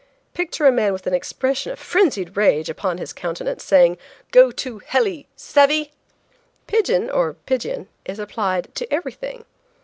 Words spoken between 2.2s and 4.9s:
rage upon his countenance, saying: "Go to